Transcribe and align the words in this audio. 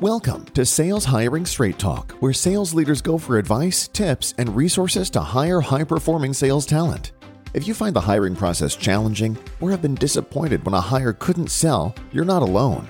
Welcome 0.00 0.46
to 0.54 0.64
Sales 0.64 1.04
Hiring 1.04 1.44
Straight 1.44 1.78
Talk, 1.78 2.12
where 2.20 2.32
sales 2.32 2.72
leaders 2.72 3.02
go 3.02 3.18
for 3.18 3.36
advice, 3.36 3.86
tips, 3.86 4.32
and 4.38 4.56
resources 4.56 5.10
to 5.10 5.20
hire 5.20 5.60
high 5.60 5.84
performing 5.84 6.32
sales 6.32 6.64
talent. 6.64 7.12
If 7.52 7.68
you 7.68 7.74
find 7.74 7.94
the 7.94 8.00
hiring 8.00 8.34
process 8.34 8.76
challenging 8.76 9.36
or 9.60 9.70
have 9.70 9.82
been 9.82 9.96
disappointed 9.96 10.64
when 10.64 10.72
a 10.72 10.80
hire 10.80 11.12
couldn't 11.12 11.50
sell, 11.50 11.94
you're 12.12 12.24
not 12.24 12.40
alone. 12.40 12.88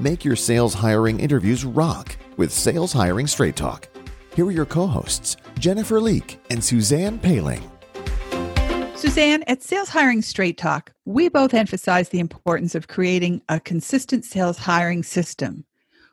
Make 0.00 0.22
your 0.22 0.36
sales 0.36 0.74
hiring 0.74 1.18
interviews 1.18 1.64
rock 1.64 2.14
with 2.36 2.52
Sales 2.52 2.92
Hiring 2.92 3.26
Straight 3.26 3.56
Talk. 3.56 3.88
Here 4.36 4.44
are 4.44 4.50
your 4.50 4.66
co 4.66 4.86
hosts, 4.86 5.38
Jennifer 5.58 5.98
Leake 5.98 6.38
and 6.50 6.62
Suzanne 6.62 7.18
Paling. 7.18 7.62
Suzanne, 8.96 9.44
at 9.46 9.62
Sales 9.62 9.88
Hiring 9.88 10.20
Straight 10.20 10.58
Talk, 10.58 10.92
we 11.06 11.30
both 11.30 11.54
emphasize 11.54 12.10
the 12.10 12.20
importance 12.20 12.74
of 12.74 12.86
creating 12.86 13.40
a 13.48 13.58
consistent 13.58 14.26
sales 14.26 14.58
hiring 14.58 15.02
system. 15.02 15.64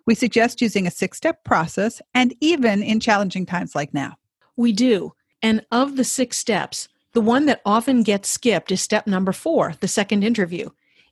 We 0.08 0.16
suggest 0.16 0.62
using 0.62 0.88
a 0.88 0.92
six 0.92 1.18
step 1.18 1.44
process 1.44 2.02
and 2.16 2.34
even 2.40 2.82
in 2.82 3.00
challenging 3.00 3.46
times 3.46 3.76
like 3.76 3.94
now. 3.94 4.16
We 4.56 4.72
do. 4.72 5.14
And 5.44 5.64
of 5.72 5.98
the 5.98 6.04
six 6.04 6.38
steps, 6.38 6.88
the 7.14 7.22
one 7.22 7.46
that 7.46 7.62
often 7.66 8.02
gets 8.04 8.30
skipped 8.30 8.72
is 8.72 8.82
step 8.82 9.06
number 9.06 9.34
four, 9.34 9.74
the 9.82 9.88
second 9.88 10.24
interview. 10.24 10.70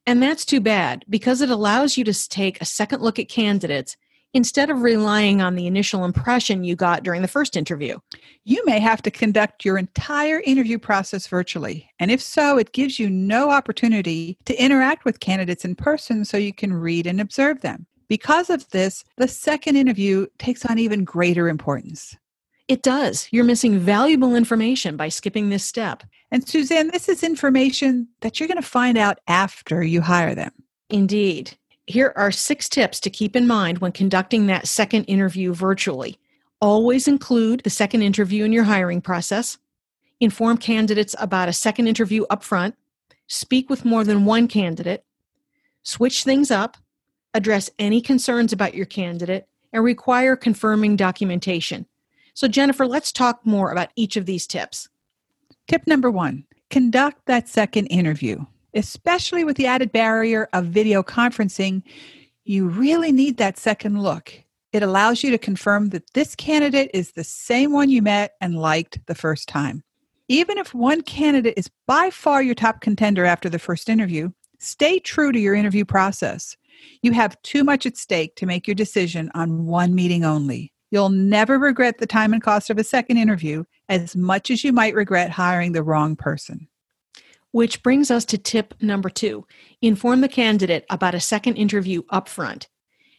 And 0.08 0.24
that's 0.24 0.46
too 0.46 0.62
bad 0.62 1.04
because 1.10 1.42
it 1.42 1.50
allows 1.50 1.98
you 1.98 2.04
to 2.06 2.30
take 2.30 2.62
a 2.62 2.66
second 2.66 3.02
look 3.02 3.20
at 3.20 3.28
candidates 3.28 3.98
instead 4.34 4.70
of 4.70 4.82
relying 4.82 5.42
on 5.42 5.56
the 5.56 5.68
initial 5.68 6.06
impression 6.06 6.64
you 6.64 6.76
got 6.76 7.04
during 7.04 7.22
the 7.22 7.28
first 7.28 7.58
interview. 7.58 7.98
You 8.44 8.64
may 8.66 8.80
have 8.80 9.02
to 9.04 9.12
conduct 9.12 9.66
your 9.66 9.78
entire 9.78 10.42
interview 10.42 10.78
process 10.78 11.28
virtually. 11.28 11.90
And 12.00 12.12
if 12.12 12.22
so, 12.22 12.58
it 12.58 12.74
gives 12.74 13.00
you 13.00 13.10
no 13.10 13.50
opportunity 13.50 14.38
to 14.46 14.62
interact 14.62 15.06
with 15.06 15.22
candidates 15.22 15.66
in 15.66 15.76
person 15.76 16.24
so 16.24 16.38
you 16.38 16.54
can 16.54 16.74
read 16.74 17.08
and 17.08 17.20
observe 17.20 17.62
them. 17.62 17.88
Because 18.08 18.50
of 18.50 18.70
this, 18.70 19.04
the 19.18 19.28
second 19.28 19.76
interview 19.76 20.28
takes 20.38 20.66
on 20.66 20.80
even 20.80 21.04
greater 21.04 21.50
importance. 21.50 22.16
It 22.68 22.82
does. 22.82 23.28
You're 23.32 23.44
missing 23.44 23.78
valuable 23.78 24.36
information 24.36 24.98
by 24.98 25.10
skipping 25.10 25.50
this 25.50 25.64
step. 25.64 26.04
And 26.32 26.48
Suzanne, 26.48 26.90
this 26.90 27.08
is 27.08 27.24
information 27.24 28.08
that 28.22 28.40
you're 28.40 28.48
going 28.48 28.62
to 28.62 28.68
find 28.68 28.98
out 28.98 29.20
after 29.28 29.84
you 29.84 30.02
hire 30.02 30.34
them. 30.34 30.52
Indeed. 30.90 31.56
Here 31.88 32.14
are 32.16 32.32
six 32.32 32.68
tips 32.68 33.00
to 33.02 33.12
keep 33.12 33.36
in 33.36 33.46
mind 33.46 33.78
when 33.78 33.92
conducting 33.92 34.48
that 34.48 34.68
second 34.68 35.04
interview 35.04 35.54
virtually. 35.54 36.18
Always 36.60 37.08
include 37.08 37.62
the 37.64 37.70
second 37.70 38.02
interview 38.02 38.44
in 38.44 38.52
your 38.52 38.64
hiring 38.64 39.02
process. 39.02 39.60
Inform 40.20 40.58
candidates 40.58 41.16
about 41.20 41.50
a 41.50 41.54
second 41.54 41.88
interview 41.88 42.26
upfront. 42.32 42.74
Speak 43.28 43.70
with 43.70 43.86
more 43.86 44.04
than 44.04 44.26
one 44.26 44.48
candidate. 44.48 45.04
Switch 45.84 46.24
things 46.24 46.50
up. 46.50 46.78
Address 47.36 47.70
any 47.78 48.02
concerns 48.02 48.52
about 48.52 48.74
your 48.74 48.88
candidate 48.88 49.48
and 49.72 49.84
require 49.84 50.36
confirming 50.36 50.96
documentation. 50.96 51.86
So, 52.34 52.48
Jennifer, 52.48 52.88
let's 52.88 53.12
talk 53.12 53.46
more 53.46 53.72
about 53.72 53.90
each 53.96 54.18
of 54.18 54.26
these 54.26 54.48
tips. 54.48 54.90
Tip 55.68 55.86
number 55.86 56.10
one 56.10 56.46
conduct 56.72 57.28
that 57.28 57.48
second 57.48 57.86
interview 57.88 58.44
especially 58.76 59.44
with 59.44 59.58
the 59.58 59.66
added 59.66 59.92
barrier 59.92 60.50
of 60.54 60.66
video 60.66 61.02
conferencing, 61.02 61.82
you 62.44 62.68
really 62.68 63.12
need 63.12 63.38
that 63.38 63.58
second 63.58 64.04
look. 64.04 64.34
It 64.74 64.84
allows 64.84 65.24
you 65.24 65.32
to 65.32 65.38
confirm 65.38 65.90
that 65.90 66.14
this 66.14 66.36
candidate 66.36 66.92
is 66.94 67.12
the 67.12 67.24
same 67.24 67.72
one 67.72 67.90
you 67.90 68.02
met 68.02 68.34
and 68.42 68.60
liked 68.60 69.00
the 69.08 69.16
first 69.16 69.48
time. 69.48 69.84
Even 70.28 70.58
if 70.58 70.74
one 70.74 71.02
candidate 71.02 71.54
is 71.56 71.70
by 71.88 72.10
far 72.10 72.44
your 72.44 72.56
top 72.56 72.82
contender 72.82 73.26
after 73.26 73.48
the 73.48 73.60
first 73.60 73.90
interview, 73.90 74.32
stay 74.60 75.00
true 75.00 75.32
to 75.32 75.40
your 75.40 75.56
interview 75.56 75.86
process. 75.86 76.58
You 77.02 77.12
have 77.12 77.42
too 77.42 77.64
much 77.64 77.86
at 77.86 77.98
stake 77.98 78.36
to 78.36 78.46
make 78.46 78.68
your 78.68 78.76
decision 78.76 79.32
on 79.34 79.66
one 79.66 79.96
meeting 79.96 80.24
only. 80.24 80.74
You'll 80.92 81.10
never 81.10 81.58
regret 81.58 81.98
the 81.98 82.08
time 82.08 82.34
and 82.34 82.42
cost 82.42 82.70
of 82.70 82.78
a 82.78 82.84
second 82.84 83.18
interview 83.18 83.64
as 83.90 84.16
much 84.16 84.50
as 84.50 84.64
you 84.64 84.72
might 84.72 84.96
regret 84.96 85.30
hiring 85.30 85.72
the 85.72 85.84
wrong 85.84 86.16
person. 86.16 86.68
Which 87.52 87.84
brings 87.84 88.12
us 88.12 88.26
to 88.26 88.38
tip 88.38 88.74
number 88.82 89.10
two 89.10 89.46
inform 89.82 90.22
the 90.22 90.28
candidate 90.28 90.86
about 90.90 91.16
a 91.16 91.20
second 91.20 91.56
interview 91.56 92.04
upfront. 92.04 92.68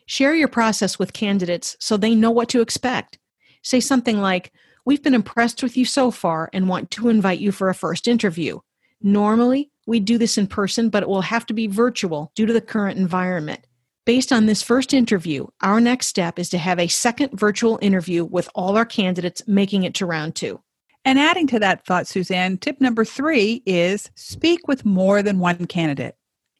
Share 0.06 0.34
your 0.34 0.49
process 0.49 0.99
with 0.99 1.12
candidates 1.12 1.77
so 1.81 1.97
they 1.97 2.15
know 2.15 2.31
what 2.31 2.49
to 2.50 2.61
expect. 2.61 3.19
Say 3.62 3.81
something 3.81 4.21
like, 4.21 4.53
We've 4.87 5.03
been 5.03 5.15
impressed 5.15 5.65
with 5.65 5.77
you 5.77 5.84
so 5.84 6.12
far 6.12 6.49
and 6.53 6.69
want 6.69 6.93
to 6.93 7.09
invite 7.09 7.41
you 7.41 7.50
for 7.50 7.69
a 7.69 7.75
first 7.75 8.06
interview. 8.06 8.61
Normally, 9.03 9.73
we 9.87 10.01
do 10.01 10.19
this 10.19 10.37
in 10.37 10.47
person, 10.47 10.91
but 10.91 11.03
it 11.03 11.09
will 11.09 11.23
have 11.23 11.47
to 11.47 11.55
be 11.55 11.67
virtual 11.67 12.33
due 12.35 12.47
to 12.47 12.53
the 12.53 12.61
current 12.61 12.99
environment. 12.99 13.67
Based 14.05 14.33
on 14.33 14.47
this 14.47 14.63
first 14.63 14.95
interview, 14.95 15.47
our 15.63 15.81
next 15.81 16.07
step 16.07 16.39
is 16.39 16.49
to 16.51 16.59
have 16.59 16.79
a 16.79 16.87
second 16.87 17.39
virtual 17.39 17.79
interview 17.83 18.25
with 18.25 18.49
all 18.55 18.77
our 18.77 18.85
candidates 18.85 19.43
making 19.47 19.83
it 19.83 19.95
to 19.95 20.07
round 20.07 20.37
two. 20.37 20.61
And 21.05 21.19
adding 21.19 21.47
to 21.49 21.59
that 21.61 21.87
thought, 21.87 22.07
Suzanne, 22.07 22.59
tip 22.59 22.81
number 22.81 23.05
three 23.05 23.63
is 23.65 24.11
speak 24.17 24.67
with 24.69 24.85
more 24.85 25.23
than 25.23 25.39
one 25.39 25.67
candidate. 25.67 26.17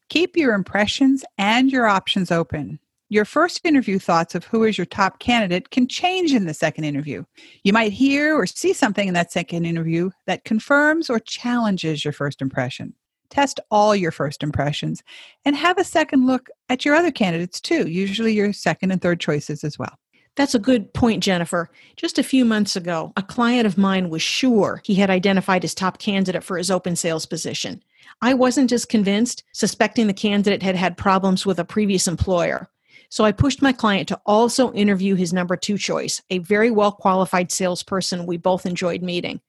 Keep 0.09 0.37
your 0.37 0.55
impressions 0.55 1.25
and 1.37 1.71
your 1.71 1.87
options 1.87 2.31
open. 2.31 2.79
Your 3.09 3.25
first 3.25 3.61
interview 3.65 4.01
thoughts 4.01 4.35
of 4.35 4.45
who 4.45 4.65
is 4.65 4.77
your 4.77 4.85
top 4.85 5.21
candidate 5.21 5.71
can 5.71 5.87
change 5.87 6.33
in 6.33 6.47
the 6.47 6.55
second 6.55 6.85
interview. 6.85 7.25
You 7.63 7.73
might 7.73 7.93
hear 7.93 8.35
or 8.35 8.47
see 8.47 8.73
something 8.73 9.07
in 9.07 9.15
that 9.15 9.31
second 9.31 9.65
interview 9.65 10.11
that 10.27 10.45
confirms 10.45 11.09
or 11.09 11.21
challenges 11.21 12.05
your 12.05 12.13
first 12.13 12.43
impression. 12.43 12.95
Test 13.31 13.61
all 13.71 13.95
your 13.95 14.11
first 14.11 14.43
impressions 14.43 15.03
and 15.45 15.57
have 15.57 15.79
a 15.79 15.85
second 15.85 16.27
look 16.27 16.49
at 16.69 16.85
your 16.85 16.95
other 16.95 17.11
candidates 17.11 17.61
too, 17.61 17.89
usually 17.89 18.33
your 18.33 18.53
second 18.53 18.91
and 18.91 19.01
third 19.01 19.21
choices 19.21 19.65
as 19.65 19.79
well. 19.79 19.99
That's 20.37 20.55
a 20.55 20.59
good 20.59 20.93
point, 20.93 21.23
Jennifer. 21.23 21.71
Just 21.97 22.19
a 22.19 22.23
few 22.23 22.45
months 22.45 22.77
ago, 22.77 23.13
a 23.17 23.23
client 23.23 23.67
of 23.67 23.79
mine 23.79 24.11
was 24.11 24.21
sure 24.21 24.83
he 24.85 24.95
had 24.95 25.09
identified 25.09 25.63
his 25.63 25.75
top 25.75 25.99
candidate 25.99 26.45
for 26.45 26.59
his 26.59 26.71
open 26.71 26.95
sales 26.95 27.25
position. 27.25 27.83
I 28.21 28.35
wasn't 28.35 28.71
as 28.71 28.85
convinced, 28.85 29.45
suspecting 29.53 30.07
the 30.07 30.13
candidate 30.13 30.63
had 30.63 30.77
had 30.77 30.99
problems 30.99 31.47
with 31.47 31.59
a 31.59 31.65
previous 31.65 32.07
employer. 32.07 32.69
So 33.09 33.25
I 33.25 33.33
pushed 33.33 33.63
my 33.63 33.73
client 33.73 34.09
to 34.09 34.21
also 34.27 34.73
interview 34.73 35.15
his 35.15 35.33
number 35.33 35.57
two 35.57 35.79
choice, 35.79 36.21
a 36.29 36.39
very 36.39 36.71
well 36.71 36.93
qualified 36.93 37.51
salesperson 37.51 38.27
we 38.27 38.37
both 38.37 38.67
enjoyed 38.67 39.03
meeting. 39.03 39.41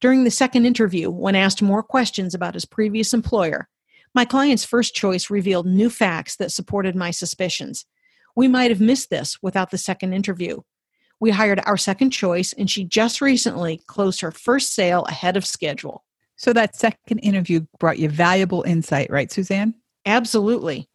During 0.00 0.24
the 0.24 0.30
second 0.30 0.64
interview, 0.64 1.10
when 1.10 1.34
asked 1.34 1.60
more 1.60 1.82
questions 1.82 2.34
about 2.34 2.54
his 2.54 2.64
previous 2.64 3.12
employer, 3.12 3.68
my 4.14 4.24
client's 4.24 4.64
first 4.64 4.94
choice 4.94 5.28
revealed 5.28 5.66
new 5.66 5.90
facts 5.90 6.36
that 6.36 6.52
supported 6.52 6.94
my 6.94 7.10
suspicions. 7.10 7.84
We 8.36 8.48
might 8.48 8.70
have 8.70 8.80
missed 8.80 9.10
this 9.10 9.42
without 9.42 9.70
the 9.70 9.78
second 9.78 10.12
interview. 10.12 10.60
We 11.20 11.30
hired 11.30 11.60
our 11.66 11.76
second 11.76 12.10
choice, 12.10 12.52
and 12.52 12.70
she 12.70 12.84
just 12.84 13.20
recently 13.20 13.82
closed 13.88 14.20
her 14.20 14.30
first 14.30 14.72
sale 14.72 15.02
ahead 15.04 15.36
of 15.36 15.44
schedule. 15.44 16.04
So 16.36 16.52
that 16.52 16.76
second 16.76 17.18
interview 17.18 17.66
brought 17.80 17.98
you 17.98 18.08
valuable 18.08 18.62
insight, 18.62 19.10
right, 19.10 19.30
Suzanne? 19.30 19.74
Absolutely. 20.06 20.88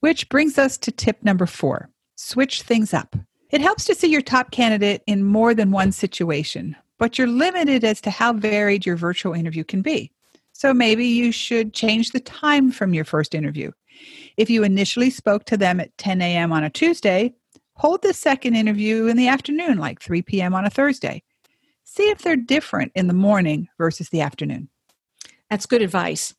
Which 0.00 0.28
brings 0.28 0.58
us 0.58 0.76
to 0.78 0.92
tip 0.92 1.22
number 1.22 1.46
four 1.46 1.88
switch 2.16 2.62
things 2.62 2.92
up. 2.92 3.16
It 3.50 3.60
helps 3.60 3.84
to 3.86 3.94
see 3.94 4.08
your 4.08 4.22
top 4.22 4.50
candidate 4.50 5.02
in 5.06 5.24
more 5.24 5.54
than 5.54 5.70
one 5.70 5.92
situation, 5.92 6.76
but 7.02 7.18
you're 7.18 7.26
limited 7.26 7.82
as 7.82 8.00
to 8.00 8.12
how 8.12 8.32
varied 8.32 8.86
your 8.86 8.94
virtual 8.94 9.32
interview 9.32 9.64
can 9.64 9.82
be. 9.82 10.08
So 10.52 10.72
maybe 10.72 11.04
you 11.04 11.32
should 11.32 11.74
change 11.74 12.10
the 12.10 12.20
time 12.20 12.70
from 12.70 12.94
your 12.94 13.04
first 13.04 13.34
interview. 13.34 13.72
If 14.36 14.48
you 14.48 14.62
initially 14.62 15.10
spoke 15.10 15.44
to 15.46 15.56
them 15.56 15.80
at 15.80 15.98
10 15.98 16.22
a.m. 16.22 16.52
on 16.52 16.62
a 16.62 16.70
Tuesday, 16.70 17.34
hold 17.74 18.02
the 18.02 18.14
second 18.14 18.54
interview 18.54 19.06
in 19.06 19.16
the 19.16 19.26
afternoon, 19.26 19.78
like 19.78 20.00
3 20.00 20.22
p.m. 20.22 20.54
on 20.54 20.64
a 20.64 20.70
Thursday. 20.70 21.24
See 21.82 22.08
if 22.08 22.18
they're 22.18 22.36
different 22.36 22.92
in 22.94 23.08
the 23.08 23.14
morning 23.14 23.66
versus 23.78 24.08
the 24.10 24.20
afternoon. 24.20 24.68
That's 25.50 25.66
good 25.66 25.82
advice. 25.82 26.32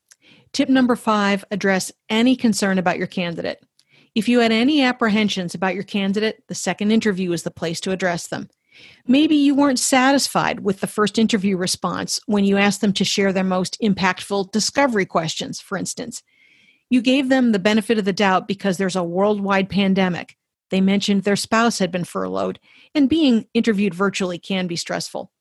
Tip 0.53 0.69
number 0.69 0.95
five 0.95 1.44
address 1.51 1.92
any 2.10 2.38
concern 2.38 2.77
about 2.77 2.98
your 2.98 3.07
candidate. 3.07 3.62
If 4.15 4.30
you 4.30 4.39
had 4.39 4.54
any 4.54 4.81
apprehensions 4.81 5.56
about 5.56 5.75
your 5.75 5.83
candidate, 5.83 6.42
the 6.48 6.56
second 6.56 6.92
interview 6.92 7.33
is 7.33 7.44
the 7.44 7.51
place 7.51 7.81
to 7.81 7.92
address 7.92 8.27
them. 8.27 8.48
Maybe 9.08 9.36
you 9.36 9.56
weren't 9.56 9.80
satisfied 9.80 10.62
with 10.62 10.80
the 10.80 10.88
first 10.88 11.20
interview 11.20 11.58
response 11.58 12.20
when 12.25 12.46
you 12.46 12.58
asked 12.58 12.81
them 12.81 12.94
to 12.94 13.04
share 13.04 13.34
their 13.34 13.44
most 13.44 13.78
impactful 13.81 14.52
discovery 14.52 15.06
questions, 15.06 15.60
for 15.60 15.78
instance. 15.78 16.24
You 16.90 17.02
gave 17.02 17.30
them 17.30 17.52
the 17.52 17.60
benefit 17.60 17.98
of 17.98 18.06
the 18.06 18.14
doubt 18.14 18.48
because 18.48 18.78
there's 18.78 18.96
a 18.96 19.04
worldwide 19.04 19.70
pandemic. 19.70 20.38
They 20.70 20.81
mentioned 20.81 21.24
their 21.24 21.36
spouse 21.36 21.80
had 21.80 21.92
been 21.92 22.04
furloughed, 22.04 22.60
and 22.96 23.10
being 23.10 23.46
interviewed 23.54 23.94
virtually 23.94 24.40
can 24.40 24.68
be 24.68 24.75
stressful. 24.75 25.31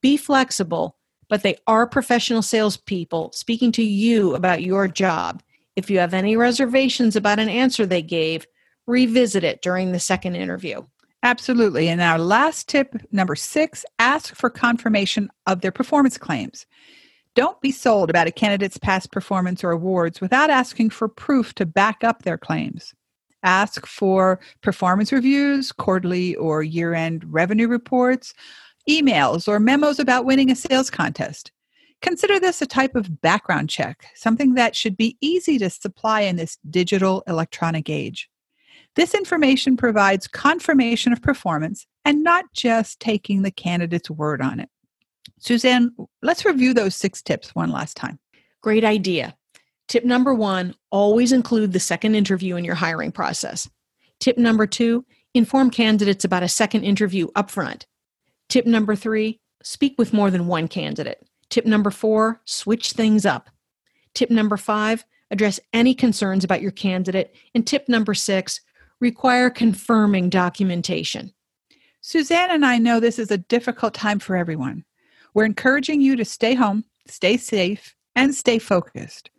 Be 0.00 0.16
flexible, 0.16 0.96
but 1.28 1.42
they 1.42 1.56
are 1.66 1.86
professional 1.86 2.42
salespeople 2.42 3.32
speaking 3.32 3.72
to 3.72 3.82
you 3.82 4.34
about 4.34 4.62
your 4.62 4.88
job. 4.88 5.42
If 5.76 5.88
you 5.88 5.98
have 5.98 6.14
any 6.14 6.36
reservations 6.36 7.16
about 7.16 7.38
an 7.38 7.48
answer 7.48 7.86
they 7.86 8.02
gave, 8.02 8.46
revisit 8.86 9.44
it 9.44 9.62
during 9.62 9.92
the 9.92 10.00
second 10.00 10.36
interview. 10.36 10.82
Absolutely. 11.22 11.88
And 11.88 12.00
our 12.00 12.18
last 12.18 12.68
tip, 12.68 12.96
number 13.12 13.36
six, 13.36 13.84
ask 13.98 14.34
for 14.34 14.50
confirmation 14.50 15.30
of 15.46 15.60
their 15.60 15.70
performance 15.70 16.18
claims. 16.18 16.66
Don't 17.34 17.60
be 17.60 17.70
sold 17.70 18.10
about 18.10 18.26
a 18.26 18.32
candidate's 18.32 18.76
past 18.76 19.12
performance 19.12 19.62
or 19.62 19.70
awards 19.70 20.20
without 20.20 20.50
asking 20.50 20.90
for 20.90 21.08
proof 21.08 21.54
to 21.54 21.64
back 21.64 22.02
up 22.04 22.22
their 22.22 22.36
claims. 22.36 22.92
Ask 23.44 23.86
for 23.86 24.40
performance 24.60 25.12
reviews, 25.12 25.72
quarterly 25.72 26.34
or 26.36 26.62
year 26.62 26.92
end 26.92 27.24
revenue 27.26 27.68
reports, 27.68 28.34
emails, 28.88 29.48
or 29.48 29.58
memos 29.58 29.98
about 29.98 30.24
winning 30.24 30.50
a 30.50 30.56
sales 30.56 30.90
contest. 30.90 31.52
Consider 32.02 32.40
this 32.40 32.60
a 32.60 32.66
type 32.66 32.96
of 32.96 33.20
background 33.20 33.70
check, 33.70 34.06
something 34.14 34.54
that 34.54 34.74
should 34.74 34.96
be 34.96 35.16
easy 35.20 35.56
to 35.58 35.70
supply 35.70 36.22
in 36.22 36.36
this 36.36 36.58
digital 36.68 37.22
electronic 37.28 37.88
age. 37.88 38.28
This 38.94 39.14
information 39.14 39.76
provides 39.76 40.26
confirmation 40.26 41.12
of 41.12 41.22
performance 41.22 41.86
and 42.04 42.22
not 42.22 42.44
just 42.52 43.00
taking 43.00 43.42
the 43.42 43.50
candidate's 43.50 44.10
word 44.10 44.42
on 44.42 44.60
it. 44.60 44.68
Suzanne, 45.38 45.94
let's 46.22 46.44
review 46.44 46.74
those 46.74 46.94
six 46.94 47.22
tips 47.22 47.54
one 47.54 47.70
last 47.70 47.96
time. 47.96 48.18
Great 48.60 48.84
idea. 48.84 49.34
Tip 49.88 50.04
number 50.04 50.34
one 50.34 50.74
always 50.90 51.32
include 51.32 51.72
the 51.72 51.80
second 51.80 52.14
interview 52.14 52.56
in 52.56 52.64
your 52.64 52.74
hiring 52.74 53.12
process. 53.12 53.68
Tip 54.20 54.38
number 54.38 54.66
two 54.66 55.04
inform 55.34 55.70
candidates 55.70 56.24
about 56.24 56.42
a 56.42 56.48
second 56.48 56.84
interview 56.84 57.26
upfront. 57.32 57.84
Tip 58.48 58.66
number 58.66 58.94
three 58.94 59.40
speak 59.62 59.94
with 59.98 60.12
more 60.12 60.30
than 60.30 60.46
one 60.46 60.68
candidate. 60.68 61.26
Tip 61.50 61.66
number 61.66 61.90
four 61.90 62.40
switch 62.44 62.92
things 62.92 63.26
up. 63.26 63.50
Tip 64.14 64.30
number 64.30 64.56
five 64.56 65.04
address 65.30 65.58
any 65.72 65.94
concerns 65.94 66.44
about 66.44 66.62
your 66.62 66.70
candidate. 66.70 67.34
And 67.54 67.66
tip 67.66 67.88
number 67.88 68.14
six 68.14 68.60
require 69.02 69.50
confirming 69.50 70.30
documentation. 70.30 71.34
Suzanne 72.00 72.50
and 72.50 72.64
I 72.64 72.78
know 72.78 73.00
this 73.00 73.18
is 73.18 73.30
a 73.30 73.36
difficult 73.36 73.94
time 73.94 74.20
for 74.20 74.36
everyone. 74.36 74.84
We're 75.34 75.44
encouraging 75.44 76.00
you 76.00 76.16
to 76.16 76.24
stay 76.24 76.54
home, 76.54 76.84
stay 77.06 77.36
safe, 77.36 77.94
and 78.14 78.34
stay 78.34 78.58
focused. 78.58 79.30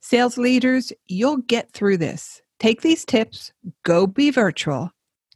Sales 0.00 0.36
leaders, 0.36 0.92
you'll 1.06 1.38
get 1.38 1.70
through 1.70 1.98
this. 1.98 2.42
Take 2.58 2.82
these 2.82 3.04
tips, 3.04 3.52
go 3.84 4.06
be 4.06 4.30
virtual, 4.30 4.90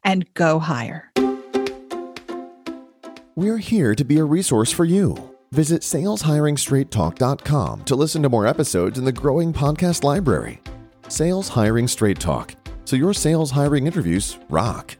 and 0.05 0.33
go 0.35 0.59
hire. 0.59 1.13
We're 3.37 3.59
here 3.59 3.95
to 3.95 4.05
be 4.05 4.19
a 4.19 4.25
resource 4.25 4.73
for 4.73 4.85
you. 4.85 5.17
Visit 5.53 5.83
saleshiringstraighttalk.com 5.83 7.85
to 7.85 7.95
listen 7.95 8.23
to 8.23 8.29
more 8.29 8.47
episodes 8.47 8.99
in 8.99 9.05
the 9.05 9.13
growing 9.13 9.53
podcast 9.53 10.03
library. 10.03 10.61
Sales 11.09 11.49
Hiring 11.49 11.89
Straight 11.89 12.21
Talk, 12.21 12.55
so 12.89 12.97
your 12.97 13.13
sales 13.13 13.51
hiring 13.51 13.87
interviews 13.87 14.39
rock. 14.49 14.98